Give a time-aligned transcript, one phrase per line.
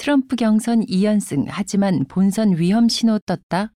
[0.00, 3.74] 트럼프 경선 2연승 하지만 본선 위험 신호 떴다.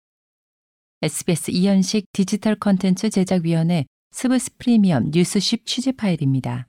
[1.02, 6.68] SBS 이현식 디지털 콘텐츠 제작위원회 스브스 프리미엄 뉴스쉽 취재 파일입니다.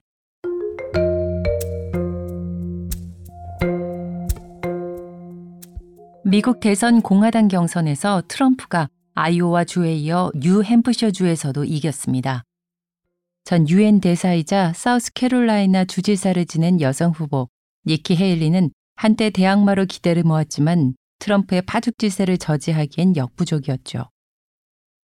[6.25, 12.41] 미국 대선 공화당 경선에서 트럼프가 아이오와 주에 이어 뉴햄프셔 주에서도 이겼습니다.
[13.43, 17.49] 전 유엔 대사이자 사우스캐롤라이나 주지사를 지낸 여성 후보
[17.85, 24.09] 니키 헤일리는 한때 대항마로 기대를 모았지만 트럼프의 파죽지세를 저지하기엔 역부족이었죠.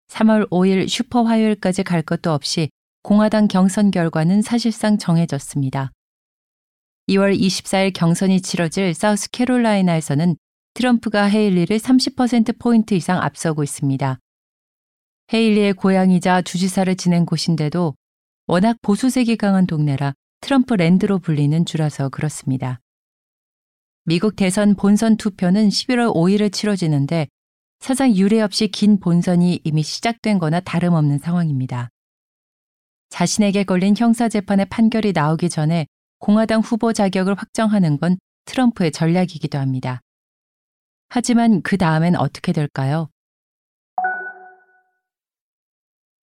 [0.09, 2.69] 3월 5일 슈퍼 화요일까지 갈 것도 없이
[3.03, 5.91] 공화당 경선 결과는 사실상 정해졌습니다.
[7.09, 10.35] 2월 24일 경선이 치러질 사우스캐롤라이나에서는
[10.73, 14.19] 트럼프가 헤일리를 30%포인트 이상 앞서고 있습니다.
[15.33, 17.95] 헤일리의 고향이자 주지사를 지낸 곳인데도
[18.47, 22.79] 워낙 보수색이 강한 동네라 트럼프 랜드로 불리는 주라서 그렇습니다.
[24.09, 27.27] 미국 대선 본선 투표는 11월 5일에 치러지는데
[27.79, 31.89] 사상 유례 없이 긴 본선이 이미 시작된 거나 다름없는 상황입니다.
[33.09, 35.85] 자신에게 걸린 형사재판의 판결이 나오기 전에
[36.17, 40.01] 공화당 후보 자격을 확정하는 건 트럼프의 전략이기도 합니다.
[41.09, 43.09] 하지만 그 다음엔 어떻게 될까요?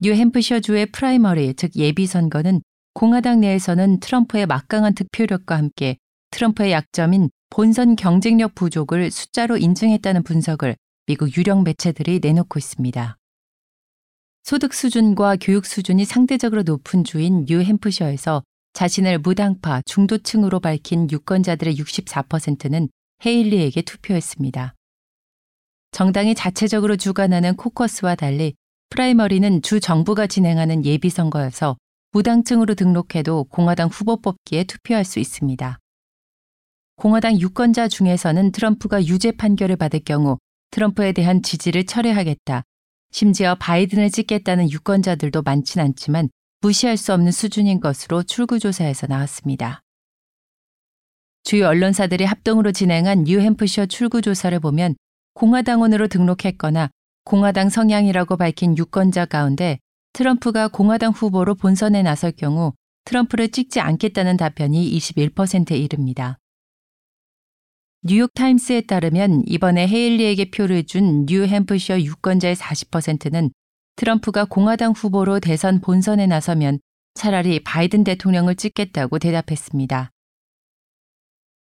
[0.00, 2.62] 뉴햄프셔주의 프라이머리, 즉 예비선거는
[2.94, 5.98] 공화당 내에서는 트럼프의 막강한 득표력과 함께
[6.32, 13.16] 트럼프의 약점인 본선 경쟁력 부족을 숫자로 인증했다는 분석을 미국 유력 매체들이 내놓고 있습니다.
[14.42, 18.42] 소득 수준과 교육 수준이 상대적으로 높은 주인 뉴햄프셔에서
[18.74, 22.88] 자신을 무당파 중도층으로 밝힌 유권자들의 64%는
[23.24, 24.74] 헤일리에게 투표했습니다.
[25.92, 28.54] 정당이 자체적으로 주관하는 코커스와 달리
[28.90, 31.76] 프라이머리는 주 정부가 진행하는 예비 선거여서
[32.12, 35.78] 무당층으로 등록해도 공화당 후보 뽑기에 투표할 수 있습니다.
[37.06, 40.38] 공화당 유권자 중에서는 트럼프가 유죄 판결을 받을 경우
[40.72, 42.64] 트럼프에 대한 지지를 철회하겠다.
[43.12, 46.30] 심지어 바이든을 찍겠다는 유권자들도 많진 않지만
[46.62, 49.82] 무시할 수 없는 수준인 것으로 출구조사에서 나왔습니다.
[51.44, 54.96] 주요 언론사들이 합동으로 진행한 뉴햄프셔 출구조사를 보면
[55.34, 56.90] 공화당원으로 등록했거나
[57.24, 59.78] 공화당 성향이라고 밝힌 유권자 가운데
[60.12, 62.72] 트럼프가 공화당 후보로 본선에 나설 경우
[63.04, 66.40] 트럼프를 찍지 않겠다는 답변이 21%에 이릅니다.
[68.08, 73.50] 뉴욕타임스에 따르면 이번에 헤일리에게 표를 준 뉴햄프셔 유권자의 40%는
[73.96, 76.78] 트럼프가 공화당 후보로 대선 본선에 나서면
[77.14, 80.10] 차라리 바이든 대통령을 찍겠다고 대답했습니다.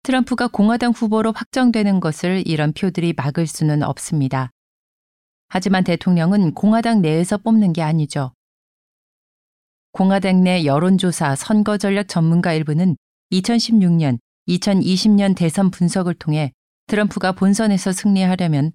[0.03, 4.51] 트럼프가 공화당 후보로 확정되는 것을 이런 표들이 막을 수는 없습니다.
[5.47, 8.33] 하지만 대통령은 공화당 내에서 뽑는 게 아니죠.
[9.93, 12.97] 공화당 내 여론조사 선거 전략 전문가 일부는
[13.31, 16.51] 2016년, 2020년 대선 분석을 통해
[16.87, 18.71] 트럼프가 본선에서 승리하려면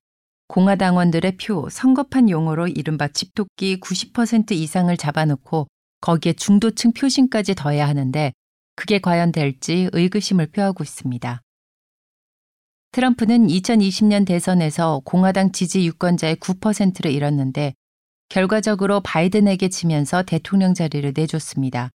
[0.48, 5.68] 공화당원들의 표 선거판 용어로 이른바 집토끼 90% 이상을 잡아놓고
[6.00, 8.32] 거기에 중도층 표심까지 더해야 하는데
[8.74, 11.40] 그게 과연 될지 의구심을 표하고 있습니다.
[12.92, 17.74] 트럼프는 2020년 대선에서 공화당 지지 유권자의 9%를 잃었는데
[18.28, 21.90] 결과적으로 바이든에게 지면서 대통령 자리를 내줬습니다.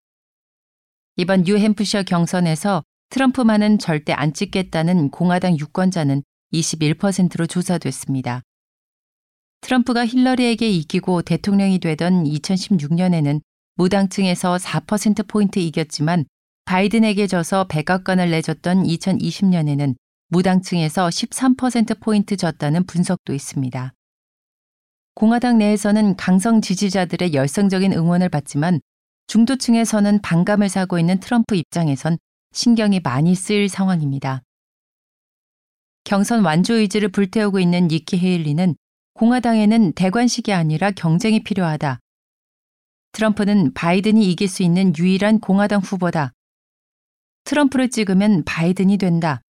[1.15, 8.41] 이번 뉴햄프셔 경선에서 트럼프만은 절대 안 찍겠다는 공화당 유권자는 21%로 조사됐습니다.
[9.61, 13.39] 트럼프가 힐러리에게 이기고 대통령이 되던 2016년에는
[13.75, 16.25] 무당층에서 4%포인트 이겼지만
[16.65, 19.93] 바이든에게 져서 백악관을 내줬던 2020년에는
[20.29, 23.93] 무당층에서 13%포인트 졌다는 분석도 있습니다.
[25.13, 28.81] 공화당 내에서는 강성 지지자들의 열성적인 응원을 받지만
[29.27, 32.17] 중도층에서는 반감을 사고 있는 트럼프 입장에선
[32.53, 34.43] 신경이 많이 쓰일 상황입니다.
[36.03, 38.75] 경선 완주 의지를 불태우고 있는 니키 헤일리는
[39.13, 41.99] 공화당에는 대관식이 아니라 경쟁이 필요하다.
[43.13, 46.31] 트럼프는 바이든이 이길 수 있는 유일한 공화당 후보다.
[47.45, 49.41] 트럼프를 찍으면 바이든이 된다.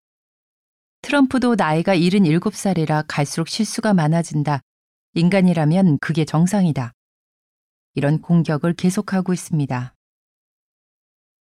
[1.02, 4.62] 트럼프도 나이가 77살이라 갈수록 실수가 많아진다.
[5.16, 6.94] 인간이라면 그게 정상이다.
[7.96, 9.94] 이런 공격을 계속하고 있습니다.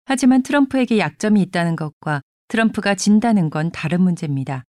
[0.05, 4.63] 하지만 트럼프에게 약점이 있다는 것과 트럼프가 진다는 건 다른 문제입니다.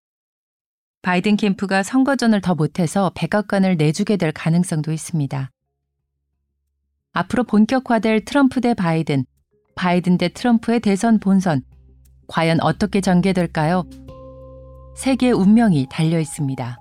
[1.02, 5.50] 바이든 캠프가 선거전을 더 못해서 백악관을 내주게 될 가능성도 있습니다.
[7.12, 9.26] 앞으로 본격화될 트럼프 대 바이든,
[9.74, 11.62] 바이든 대 트럼프의 대선 본선,
[12.28, 13.84] 과연 어떻게 전개될까요?
[14.96, 16.78] 세계의 운명이 달려 있습니다.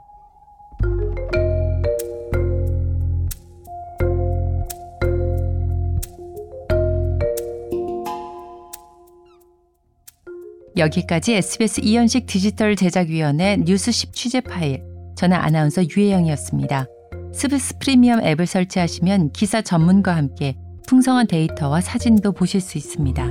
[10.78, 14.84] 여기까지 SBS 이현식 디지털 제작위원회 뉴스10 취재 파일.
[15.16, 16.88] 저는 아나운서 유혜영이었습니다.
[17.34, 20.56] 스브스 프리미엄 앱을 설치하시면 기사 전문과 함께
[20.88, 23.24] 풍성한 데이터와 사진도 보실 수 있습니다.